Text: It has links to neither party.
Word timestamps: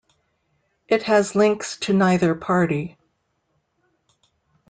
It 0.87 1.03
has 1.03 1.35
links 1.35 1.77
to 1.81 1.93
neither 1.93 2.33
party. 2.33 2.97